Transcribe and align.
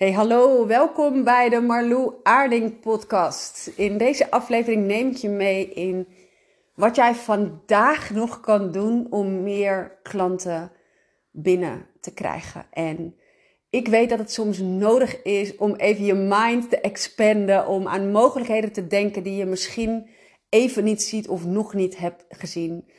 Hey, 0.00 0.12
hallo, 0.12 0.66
welkom 0.66 1.24
bij 1.24 1.48
de 1.48 1.60
Marlou 1.60 2.14
Aarding 2.22 2.80
podcast. 2.80 3.72
In 3.76 3.98
deze 3.98 4.30
aflevering 4.30 4.86
neem 4.86 5.08
ik 5.08 5.16
je 5.16 5.28
mee 5.28 5.68
in 5.68 6.08
wat 6.74 6.96
jij 6.96 7.14
vandaag 7.14 8.10
nog 8.10 8.40
kan 8.40 8.72
doen 8.72 9.06
om 9.10 9.42
meer 9.42 9.98
klanten 10.02 10.72
binnen 11.30 11.86
te 12.00 12.12
krijgen. 12.12 12.66
En 12.70 13.16
ik 13.70 13.88
weet 13.88 14.08
dat 14.08 14.18
het 14.18 14.32
soms 14.32 14.58
nodig 14.58 15.22
is 15.22 15.56
om 15.56 15.74
even 15.74 16.04
je 16.04 16.14
mind 16.14 16.70
te 16.70 16.80
expanden, 16.80 17.66
om 17.66 17.88
aan 17.88 18.10
mogelijkheden 18.10 18.72
te 18.72 18.86
denken 18.86 19.22
die 19.22 19.36
je 19.36 19.46
misschien 19.46 20.08
even 20.48 20.84
niet 20.84 21.02
ziet 21.02 21.28
of 21.28 21.44
nog 21.44 21.74
niet 21.74 21.98
hebt 21.98 22.24
gezien. 22.28 22.90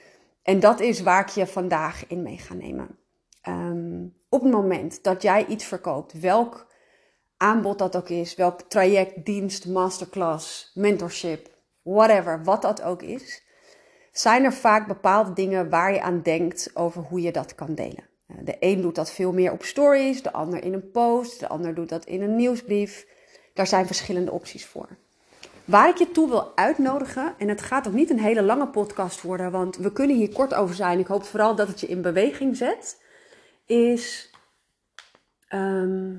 En 0.44 0.60
dat 0.60 0.80
is 0.80 1.02
waar 1.02 1.22
ik 1.22 1.30
je 1.30 1.48
vandaag 1.48 2.08
in 2.08 2.22
mee 2.22 2.38
ga 2.38 2.54
nemen. 2.54 2.98
Ehm, 3.42 4.06
op 4.30 4.42
het 4.42 4.52
moment 4.52 5.04
dat 5.04 5.22
jij 5.22 5.46
iets 5.46 5.66
verkoopt, 5.66 6.20
welk 6.20 6.70
aanbod 7.42 7.78
dat 7.78 7.96
ook 7.96 8.10
is, 8.10 8.36
welk 8.36 8.62
traject, 8.62 9.26
dienst, 9.26 9.68
masterclass, 9.68 10.72
mentorship, 10.74 11.50
whatever, 11.82 12.44
wat 12.44 12.62
dat 12.62 12.82
ook 12.82 13.02
is, 13.02 13.44
zijn 14.12 14.44
er 14.44 14.54
vaak 14.54 14.88
bepaalde 14.88 15.34
dingen 15.34 15.70
waar 15.70 15.94
je 15.94 16.02
aan 16.02 16.22
denkt 16.22 16.72
over 16.74 17.02
hoe 17.02 17.22
je 17.22 17.32
dat 17.32 17.56
kan 17.56 17.76
delen. 17.76 18.10
Eh, 18.28 18.36
de 18.44 18.56
een 18.60 18.82
doet 18.82 18.96
dat 18.96 19.12
veel 19.12 19.34
meer 19.34 19.52
op 19.52 19.64
stories, 19.64 20.24
de 20.24 20.32
ander 20.32 20.64
in 20.64 20.74
een 20.74 20.92
post, 20.92 21.40
de 21.40 21.48
ander 21.48 21.76
doet 21.76 21.90
dat 21.90 22.06
in 22.06 22.22
een 22.22 22.36
nieuwsbrief. 22.36 23.08
Daar 23.54 23.68
zijn 23.68 23.86
verschillende 23.86 24.32
opties 24.32 24.66
voor. 24.66 24.98
Waar 25.66 25.90
ik 25.90 25.98
je 25.98 26.12
toe 26.12 26.30
wil 26.30 26.56
uitnodigen, 26.56 27.34
en 27.38 27.48
het 27.48 27.62
gaat 27.62 27.88
ook 27.88 27.94
niet 27.94 28.10
een 28.10 28.20
hele 28.20 28.42
lange 28.42 28.68
podcast 28.68 29.22
worden, 29.22 29.52
want 29.52 29.78
we 29.78 29.92
kunnen 29.92 30.16
hier 30.16 30.34
kort 30.34 30.54
over 30.54 30.76
zijn. 30.76 31.00
Ik 31.00 31.08
hoop 31.08 31.24
vooral 31.24 31.56
dat 31.56 31.68
het 31.68 31.80
je 31.80 31.88
in 31.88 32.02
beweging 32.02 32.58
zet, 32.58 33.02
is 33.66 34.30
ehm, 35.48 36.16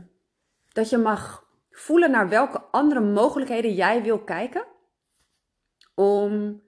dat 0.73 0.91
je 0.91 0.99
mag 0.99 1.51
voelen 1.71 2.11
naar 2.11 2.29
welke 2.29 2.61
andere 2.61 3.01
mogelijkheden 3.01 3.75
jij 3.75 4.03
wil 4.03 4.19
kijken 4.19 4.67
om 5.95 6.63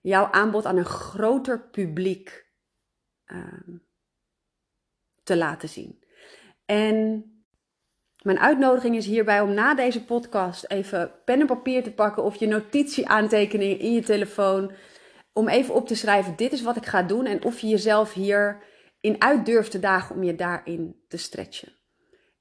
jouw 0.00 0.24
aanbod 0.30 0.66
aan 0.66 0.76
een 0.76 0.84
groter 0.84 1.68
publiek 1.68 2.46
uh, 3.26 3.76
te 5.22 5.36
laten 5.36 5.68
zien. 5.68 6.04
En 6.64 7.24
mijn 8.22 8.38
uitnodiging 8.38 8.96
is 8.96 9.06
hierbij 9.06 9.40
om 9.40 9.54
na 9.54 9.74
deze 9.74 10.04
podcast 10.04 10.64
even 10.64 11.12
pen 11.24 11.40
en 11.40 11.46
papier 11.46 11.82
te 11.82 11.92
pakken 11.92 12.22
of 12.22 12.36
je 12.36 12.46
notitie-aantekeningen 12.46 13.78
in 13.78 13.92
je 13.92 14.02
telefoon. 14.02 14.72
Om 15.32 15.48
even 15.48 15.74
op 15.74 15.86
te 15.86 15.94
schrijven: 15.94 16.36
dit 16.36 16.52
is 16.52 16.62
wat 16.62 16.76
ik 16.76 16.86
ga 16.86 17.02
doen. 17.02 17.26
En 17.26 17.44
of 17.44 17.58
je 17.60 17.68
jezelf 17.68 18.12
hier 18.12 18.62
in 19.00 19.22
uit 19.22 19.46
durft 19.46 19.70
te 19.70 19.78
dagen 19.78 20.16
om 20.16 20.22
je 20.22 20.34
daarin 20.34 21.04
te 21.08 21.16
stretchen. 21.16 21.79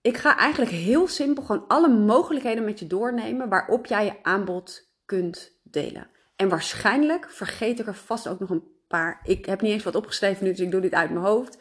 Ik 0.02 0.18
ga 0.18 0.38
eigenlijk 0.38 0.72
heel 0.72 1.08
simpel 1.08 1.44
gewoon 1.44 1.68
alle 1.68 1.90
mogelijkheden 1.90 2.64
met 2.64 2.80
je 2.80 2.88
doornemen 2.88 3.50
waarop 3.50 3.86
jij 3.86 4.06
je 4.06 4.24
aanbod 4.24 4.88
kunt 5.06 5.60
delen. 5.64 6.08
En 6.36 6.50
waarschijnlijk 6.50 7.30
vergeet 7.30 7.80
ik 7.80 7.88
er 7.88 7.96
vast 7.96 8.28
ook 8.28 8.40
nog 8.40 8.50
een 8.50 8.64
paar. 8.88 9.20
Ik 9.24 9.46
heb 9.46 9.62
niet 9.62 9.72
eens 9.72 9.84
wat 9.84 9.96
opgeschreven 9.96 10.44
nu, 10.44 10.50
dus 10.50 10.60
ik 10.60 10.72
doe 10.72 10.82
dit 10.82 10.94
uit 10.94 11.10
mijn 11.10 11.26
hoofd. 11.26 11.58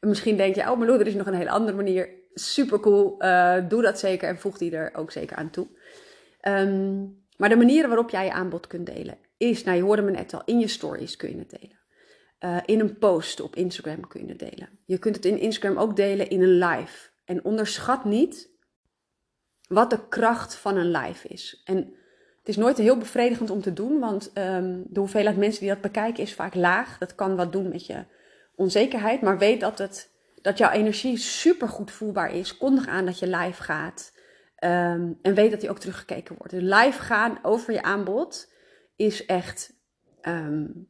Misschien 0.00 0.36
denk 0.36 0.54
je, 0.54 0.70
oh, 0.70 0.78
maar 0.78 0.88
er 0.88 1.06
is 1.06 1.14
nog 1.14 1.26
een 1.26 1.34
hele 1.34 1.50
andere 1.50 1.76
manier. 1.76 2.08
Super 2.34 2.80
cool, 2.80 3.14
uh, 3.18 3.68
doe 3.68 3.82
dat 3.82 3.98
zeker 3.98 4.28
en 4.28 4.38
voeg 4.38 4.58
die 4.58 4.76
er 4.76 4.94
ook 4.94 5.10
zeker 5.10 5.36
aan 5.36 5.50
toe. 5.50 5.66
Um, 6.42 7.26
maar 7.36 7.48
de 7.48 7.56
manieren 7.56 7.88
waarop 7.88 8.10
jij 8.10 8.24
je 8.24 8.32
aanbod 8.32 8.66
kunt 8.66 8.86
delen 8.86 9.18
is, 9.36 9.64
nou 9.64 9.76
je 9.76 9.82
hoorde 9.82 10.02
me 10.02 10.10
net 10.10 10.34
al, 10.34 10.42
in 10.44 10.58
je 10.58 10.68
stories 10.68 11.16
kun 11.16 11.30
je 11.30 11.38
het 11.38 11.50
delen. 11.60 11.78
Uh, 12.40 12.62
in 12.64 12.80
een 12.80 12.98
post 12.98 13.40
op 13.40 13.56
Instagram 13.56 14.08
kun 14.08 14.20
je 14.20 14.28
het 14.28 14.38
delen. 14.38 14.68
Je 14.84 14.98
kunt 14.98 15.16
het 15.16 15.24
in 15.24 15.38
Instagram 15.38 15.78
ook 15.78 15.96
delen 15.96 16.30
in 16.30 16.42
een 16.42 16.58
live. 16.58 17.08
En 17.28 17.44
onderschat 17.44 18.04
niet 18.04 18.50
wat 19.68 19.90
de 19.90 20.08
kracht 20.08 20.54
van 20.54 20.76
een 20.76 20.90
live 20.90 21.28
is. 21.28 21.62
En 21.64 21.76
het 22.38 22.48
is 22.48 22.56
nooit 22.56 22.78
heel 22.78 22.98
bevredigend 22.98 23.50
om 23.50 23.60
te 23.60 23.72
doen, 23.72 23.98
want 23.98 24.30
um, 24.38 24.84
de 24.88 25.00
hoeveelheid 25.00 25.36
mensen 25.36 25.60
die 25.60 25.70
dat 25.70 25.80
bekijken 25.80 26.22
is 26.22 26.34
vaak 26.34 26.54
laag. 26.54 26.98
Dat 26.98 27.14
kan 27.14 27.36
wat 27.36 27.52
doen 27.52 27.68
met 27.68 27.86
je 27.86 28.04
onzekerheid, 28.54 29.20
maar 29.20 29.38
weet 29.38 29.60
dat, 29.60 29.78
het, 29.78 30.10
dat 30.42 30.58
jouw 30.58 30.70
energie 30.70 31.16
super 31.16 31.68
goed 31.68 31.90
voelbaar 31.90 32.34
is. 32.34 32.56
Kondig 32.56 32.86
aan 32.86 33.06
dat 33.06 33.18
je 33.18 33.36
live 33.36 33.62
gaat. 33.62 34.12
Um, 34.64 35.18
en 35.22 35.34
weet 35.34 35.50
dat 35.50 35.60
die 35.60 35.70
ook 35.70 35.78
teruggekeken 35.78 36.36
wordt. 36.38 36.52
Live 36.52 37.02
gaan 37.02 37.38
over 37.42 37.72
je 37.72 37.82
aanbod 37.82 38.52
is 38.96 39.26
echt 39.26 39.72
um, 40.22 40.88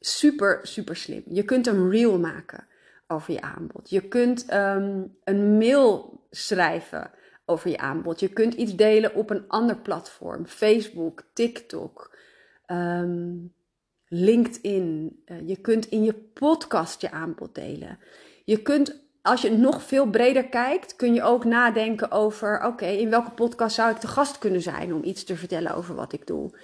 super, 0.00 0.58
super 0.62 0.96
slim. 0.96 1.22
Je 1.26 1.44
kunt 1.44 1.66
een 1.66 1.90
reel 1.90 2.18
maken 2.18 2.66
over 3.08 3.32
je 3.32 3.40
aanbod. 3.40 3.90
Je 3.90 4.00
kunt 4.00 4.52
um, 4.52 5.16
een 5.24 5.58
mail 5.58 6.20
schrijven 6.30 7.10
over 7.44 7.70
je 7.70 7.78
aanbod. 7.78 8.20
Je 8.20 8.28
kunt 8.28 8.54
iets 8.54 8.76
delen 8.76 9.14
op 9.14 9.30
een 9.30 9.48
ander 9.48 9.76
platform. 9.76 10.46
Facebook, 10.46 11.22
TikTok. 11.32 12.16
Um, 12.66 13.52
LinkedIn. 14.08 15.22
Uh, 15.26 15.48
je 15.48 15.56
kunt 15.56 15.86
in 15.86 16.04
je 16.04 16.14
podcast 16.14 17.00
je 17.00 17.10
aanbod 17.10 17.54
delen. 17.54 17.98
Je 18.44 18.62
kunt, 18.62 19.00
als 19.22 19.42
je 19.42 19.50
nog 19.50 19.82
veel 19.82 20.06
breder 20.06 20.48
kijkt, 20.48 20.96
kun 20.96 21.14
je 21.14 21.22
ook 21.22 21.44
nadenken 21.44 22.10
over: 22.10 22.64
oké, 22.64 22.86
in 22.86 23.10
welke 23.10 23.30
podcast 23.30 23.74
zou 23.74 23.90
ik 23.90 23.96
te 23.96 24.06
gast 24.06 24.38
kunnen 24.38 24.62
zijn 24.62 24.94
om 24.94 25.04
iets 25.04 25.24
te 25.24 25.36
vertellen 25.36 25.74
over 25.74 25.94
wat 25.94 26.12
ik 26.12 26.26
doe? 26.26 26.58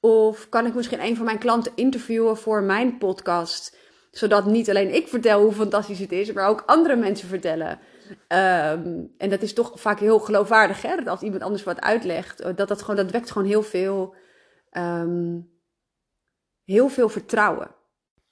Of 0.00 0.48
kan 0.48 0.66
ik 0.66 0.74
misschien 0.74 1.04
een 1.04 1.16
van 1.16 1.24
mijn 1.24 1.38
klanten 1.38 1.72
interviewen 1.74 2.36
voor 2.36 2.62
mijn 2.62 2.98
podcast? 2.98 3.76
Zodat 4.10 4.46
niet 4.46 4.70
alleen 4.70 4.94
ik 4.94 5.08
vertel 5.08 5.42
hoe 5.42 5.52
fantastisch 5.52 5.98
het 5.98 6.12
is, 6.12 6.32
maar 6.32 6.48
ook 6.48 6.62
andere 6.66 6.96
mensen 6.96 7.28
vertellen. 7.28 7.78
Um, 8.10 9.14
en 9.18 9.30
dat 9.30 9.42
is 9.42 9.52
toch 9.52 9.72
vaak 9.74 9.98
heel 10.00 10.18
geloofwaardig, 10.18 10.82
hè? 10.82 10.96
Dat 10.96 11.08
als 11.08 11.20
iemand 11.20 11.42
anders 11.42 11.62
wat 11.62 11.80
uitlegt, 11.80 12.56
dat, 12.56 12.68
dat, 12.68 12.82
gewoon, 12.82 12.96
dat 12.96 13.10
wekt 13.10 13.30
gewoon 13.30 13.48
heel 13.48 13.62
veel 13.62 14.14
um, 14.72 15.50
heel 16.64 16.88
veel 16.88 17.08
vertrouwen. 17.08 17.74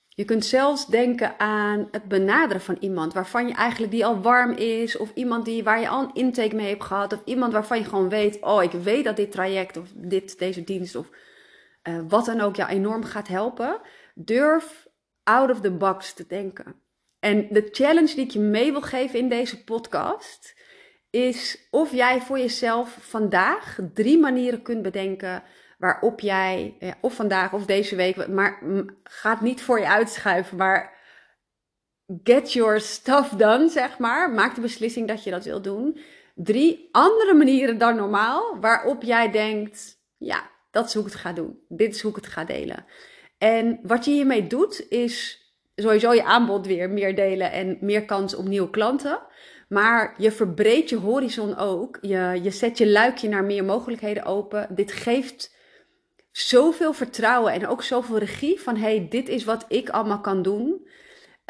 Je 0.09 0.25
kunt 0.25 0.45
zelfs 0.45 0.87
denken 0.87 1.39
aan 1.39 1.89
het 1.91 2.05
benaderen 2.05 2.61
van 2.61 2.77
iemand 2.81 3.13
waarvan 3.13 3.49
je 3.49 3.55
eigenlijk 3.55 3.93
die 3.93 4.07
al 4.07 4.21
warm 4.21 4.53
is, 4.53 4.97
of 4.97 5.11
iemand 5.15 5.45
die, 5.45 5.65
waar 5.65 5.81
je 5.81 5.89
al 5.89 6.03
een 6.03 6.15
intake 6.15 6.55
mee 6.55 6.69
hebt 6.69 6.85
gehad, 6.85 7.13
of 7.13 7.21
iemand 7.25 7.53
waarvan 7.53 7.79
je 7.79 7.85
gewoon 7.85 8.09
weet: 8.09 8.39
oh, 8.41 8.63
ik 8.63 8.73
weet 8.73 9.05
dat 9.05 9.17
dit 9.17 9.33
traject 9.33 9.77
of 9.77 9.89
dit, 9.95 10.39
deze 10.39 10.65
dienst 10.65 10.97
of 10.97 11.09
uh, 11.89 12.01
wat 12.09 12.25
dan 12.25 12.41
ook 12.41 12.57
jou 12.57 12.71
enorm 12.71 13.05
gaat 13.05 13.29
helpen. 13.29 13.81
Durf 14.15 14.88
out 15.29 15.51
of 15.51 15.61
the 15.61 15.71
box 15.71 16.13
te 16.13 16.27
denken. 16.27 16.83
En 17.19 17.49
de 17.51 17.69
challenge 17.71 18.15
die 18.15 18.25
ik 18.25 18.31
je 18.31 18.39
mee 18.39 18.73
wil 18.73 18.83
geven 18.83 19.19
in 19.19 19.29
deze 19.29 19.65
podcast 19.65 20.57
is 21.11 21.69
of 21.71 21.93
jij 21.93 22.21
voor 22.21 22.39
jezelf 22.39 22.97
vandaag 23.01 23.79
drie 23.95 24.19
manieren 24.19 24.63
kunt 24.63 24.83
bedenken 24.83 25.43
waarop 25.79 26.21
jij, 26.21 26.77
of 27.01 27.15
vandaag 27.15 27.53
of 27.53 27.67
deze 27.67 27.97
week, 27.97 28.29
maar 28.29 28.63
gaat 29.03 29.41
niet 29.41 29.63
voor 29.63 29.79
je 29.79 29.89
uitschuiven, 29.89 30.57
maar 30.57 30.99
get 32.23 32.53
your 32.53 32.81
stuff 32.81 33.29
done, 33.29 33.69
zeg 33.69 33.99
maar. 33.99 34.31
Maak 34.31 34.55
de 34.55 34.61
beslissing 34.61 35.09
dat 35.09 35.25
je 35.25 35.31
dat 35.31 35.45
wil 35.45 35.63
doen. 35.63 36.01
Drie 36.35 36.89
andere 36.93 37.35
manieren 37.35 37.79
dan 37.79 37.97
normaal, 37.97 38.61
waarop 38.61 39.03
jij 39.03 39.31
denkt, 39.31 40.01
ja, 40.17 40.51
dat 40.71 40.87
is 40.87 40.95
hoe 40.95 41.05
ik 41.05 41.13
het 41.13 41.21
ga 41.21 41.33
doen. 41.33 41.59
Dit 41.69 41.95
is 41.95 42.03
hoe 42.03 42.11
ik 42.11 42.17
het 42.17 42.27
ga 42.27 42.45
delen. 42.45 42.85
En 43.39 43.79
wat 43.83 44.05
je 44.05 44.11
hiermee 44.11 44.47
doet, 44.47 44.87
is 44.89 45.43
sowieso 45.77 46.13
je 46.13 46.25
aanbod 46.25 46.67
weer 46.67 46.91
meer 46.91 47.15
delen 47.15 47.53
en 47.53 47.79
meer 47.81 48.05
kans 48.05 48.35
op 48.35 48.49
nieuwe 48.49 48.71
klanten. 48.71 49.21
Maar 49.69 50.15
je 50.19 50.33
verbreedt 50.33 50.89
je 50.89 50.97
horizon 50.97 51.57
ook. 51.57 51.99
Je, 52.01 52.41
je 52.43 52.51
zet 52.51 52.79
je 52.79 52.89
luikje 52.89 53.29
naar 53.29 53.45
meer 53.45 53.65
mogelijkheden 53.65 54.25
open. 54.25 54.67
Dit 54.71 54.93
geeft 54.93 55.57
zoveel 56.31 56.93
vertrouwen 56.93 57.53
en 57.53 57.67
ook 57.67 57.83
zoveel 57.83 58.19
regie 58.19 58.61
van 58.61 58.77
hey, 58.77 59.07
dit 59.11 59.29
is 59.29 59.45
wat 59.45 59.65
ik 59.69 59.89
allemaal 59.89 60.21
kan 60.21 60.43
doen. 60.43 60.87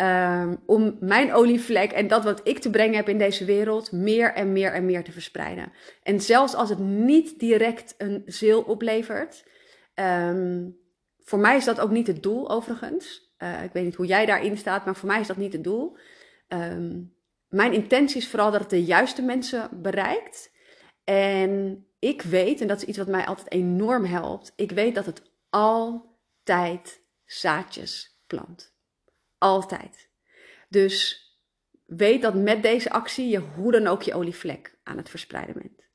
Um, 0.01 0.63
om 0.67 0.97
mijn 1.01 1.33
olievlek 1.33 1.93
en 1.93 2.09
dat 2.09 2.25
wat 2.25 2.41
ik 2.45 2.59
te 2.59 2.71
brengen 2.71 2.97
heb 2.97 3.09
in 3.09 3.19
deze 3.19 3.45
wereld 3.45 3.93
meer 3.93 4.33
en 4.35 4.53
meer 4.53 4.73
en 4.73 4.85
meer 4.85 5.05
te 5.05 5.13
verspreiden. 5.13 5.73
En 6.03 6.21
zelfs 6.21 6.55
als 6.55 6.69
het 6.69 6.79
niet 6.79 7.39
direct 7.39 7.95
een 7.99 8.23
zeel 8.27 8.63
oplevert, 8.63 9.45
um, 9.95 10.77
voor 11.29 11.39
mij 11.39 11.57
is 11.57 11.65
dat 11.65 11.81
ook 11.81 11.91
niet 11.91 12.07
het 12.07 12.23
doel 12.23 12.51
overigens. 12.51 13.33
Uh, 13.39 13.63
ik 13.63 13.73
weet 13.73 13.85
niet 13.85 13.95
hoe 13.95 14.07
jij 14.07 14.27
daarin 14.27 14.57
staat, 14.57 14.85
maar 14.85 14.97
voor 14.97 15.09
mij 15.09 15.21
is 15.21 15.27
dat 15.27 15.37
niet 15.37 15.53
het 15.53 15.65
doel. 15.65 15.97
Um, 16.49 17.17
mijn 17.49 17.73
intentie 17.73 18.17
is 18.17 18.29
vooral 18.29 18.51
dat 18.51 18.61
het 18.61 18.71
de 18.71 18.85
juiste 18.85 19.23
mensen 19.23 19.83
bereikt. 19.83 20.53
En 21.05 21.87
ik 21.99 22.23
weet, 22.23 22.61
en 22.61 22.69
dat 22.69 22.83
is 22.83 22.89
iets 22.89 22.99
wat 22.99 23.07
mij 23.07 23.27
altijd 23.27 23.53
enorm 23.53 24.05
helpt, 24.05 24.53
ik 24.57 24.71
weet 24.71 24.95
dat 24.95 25.07
het 25.07 25.23
altijd 25.51 27.03
zaadjes 27.25 28.21
plant. 28.27 28.75
Altijd. 29.39 30.11
Dus 30.69 31.23
weet 31.87 32.23
dat 32.23 32.35
met 32.35 32.63
deze 32.63 32.91
actie 32.91 33.29
je 33.29 33.39
hoe 33.39 33.73
dan 33.73 33.87
ook 33.87 34.03
je 34.03 34.15
olievlek 34.15 34.79
aan 34.83 34.97
het 34.97 35.09
verspreiden 35.09 35.55
bent. 35.55 35.88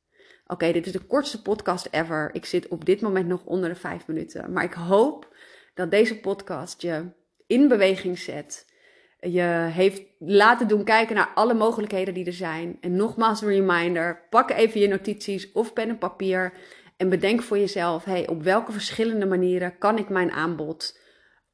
Oké, 0.48 0.72
dit 0.72 0.86
is 0.86 0.92
de 0.92 1.00
kortste 1.00 1.42
podcast 1.42 1.88
ever. 1.92 2.30
Ik 2.34 2.46
zit 2.46 2.68
op 2.68 2.86
dit 2.86 3.02
moment 3.02 3.28
nog 3.28 3.44
onder 3.44 3.70
de 3.70 3.76
vijf 3.76 4.08
minuten. 4.08 4.52
Maar 4.52 4.64
ik 4.64 4.74
hoop 4.74 5.36
dat 5.74 5.92
deze 5.92 6.20
podcast 6.20 6.82
je 6.82 7.06
in 7.48 7.68
beweging 7.68 8.20
zet. 8.20 8.72
je 9.20 9.68
heeft 9.72 10.02
laten 10.20 10.68
doen 10.68 10.84
kijken 10.84 11.16
naar 11.16 11.32
alle 11.36 11.54
mogelijkheden 11.54 12.14
die 12.14 12.26
er 12.26 12.34
zijn. 12.34 12.78
En 12.82 12.96
nogmaals 12.96 13.42
een 13.42 13.48
reminder, 13.48 14.28
pak 14.30 14.52
even 14.52 14.80
je 14.80 14.88
notities 14.88 15.52
of 15.52 15.74
pen 15.74 15.90
en 15.90 15.98
papier 15.98 16.54
en 16.98 17.10
bedenk 17.10 17.42
voor 17.42 17.58
jezelf, 17.58 18.04
hey, 18.04 18.28
op 18.28 18.44
welke 18.44 18.72
verschillende 18.72 19.26
manieren 19.26 19.78
kan 19.78 19.98
ik 19.98 20.10
mijn 20.10 20.32
aanbod 20.32 21.00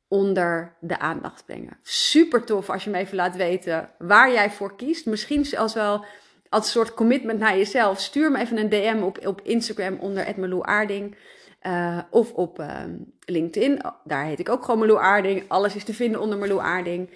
onder 0.07 0.77
de 0.79 0.99
aandacht 0.99 1.45
brengen. 1.45 1.79
Super 1.81 2.45
tof 2.45 2.69
als 2.69 2.83
je 2.83 2.89
me 2.89 2.97
even 2.97 3.15
laat 3.15 3.35
weten 3.35 3.89
waar 3.97 4.31
jij 4.31 4.51
voor 4.51 4.75
kiest. 4.75 5.05
Misschien 5.05 5.45
zelfs 5.45 5.73
wel 5.73 6.05
als 6.49 6.71
soort 6.71 6.93
commitment 6.93 7.39
naar 7.39 7.57
jezelf. 7.57 7.99
Stuur 7.99 8.31
me 8.31 8.39
even 8.39 8.57
een 8.57 8.69
DM 8.69 9.01
op, 9.03 9.27
op 9.27 9.41
Instagram 9.41 9.97
onder 9.99 10.25
Edmeloe 10.25 10.63
Aarding. 10.63 11.15
Uh, 11.61 12.01
of 12.09 12.33
op 12.33 12.59
uh, 12.59 12.83
LinkedIn. 13.25 13.81
Daar 14.03 14.25
heet 14.25 14.39
ik 14.39 14.49
ook 14.49 14.63
gewoon 14.63 14.79
Meloe 14.79 14.99
Aarding. 14.99 15.43
Alles 15.47 15.75
is 15.75 15.83
te 15.83 15.93
vinden 15.93 16.21
onder 16.21 16.37
Meloe 16.37 16.61
Aarding. 16.61 17.09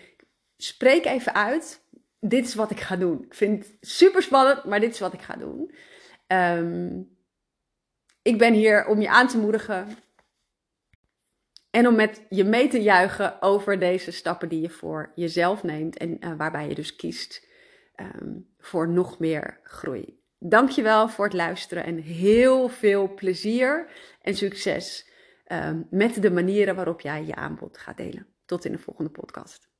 Spreek 0.57 1.05
even 1.05 1.33
uit. 1.33 1.81
Dit 2.19 2.45
is 2.45 2.55
wat 2.55 2.71
ik 2.71 2.79
ga 2.79 2.95
doen. 2.95 3.23
Ik 3.23 3.33
vind 3.33 3.65
het 3.65 3.77
super 3.81 4.21
spannend, 4.21 4.63
maar 4.63 4.79
dit 4.79 4.93
is 4.93 4.99
wat 4.99 5.13
ik 5.13 5.21
ga 5.21 5.35
doen. 5.35 5.75
Um, 6.27 7.17
ik 8.21 8.37
ben 8.37 8.53
hier 8.53 8.85
om 8.85 9.01
je 9.01 9.09
aan 9.09 9.27
te 9.27 9.37
moedigen. 9.37 9.87
En 11.69 11.87
om 11.87 11.95
met 11.95 12.21
je 12.29 12.43
mee 12.43 12.67
te 12.67 12.81
juichen 12.81 13.41
over 13.41 13.79
deze 13.79 14.11
stappen 14.11 14.49
die 14.49 14.61
je 14.61 14.69
voor 14.69 15.11
jezelf 15.15 15.63
neemt. 15.63 15.97
En 15.97 16.17
uh, 16.19 16.33
waarbij 16.37 16.67
je 16.67 16.75
dus 16.75 16.95
kiest 16.95 17.47
um, 17.95 18.47
voor 18.57 18.89
nog 18.89 19.19
meer 19.19 19.59
groei. 19.63 20.21
Dankjewel 20.39 21.09
voor 21.09 21.25
het 21.25 21.33
luisteren 21.33 21.83
en 21.83 21.97
heel 21.97 22.69
veel 22.69 23.13
plezier 23.13 23.89
en 24.21 24.35
succes 24.35 25.09
um, 25.47 25.87
met 25.89 26.21
de 26.21 26.31
manieren 26.31 26.75
waarop 26.75 27.01
jij 27.01 27.25
je 27.25 27.35
aanbod 27.35 27.77
gaat 27.77 27.97
delen. 27.97 28.27
Tot 28.45 28.65
in 28.65 28.71
de 28.71 28.77
volgende 28.77 29.11
podcast. 29.11 29.72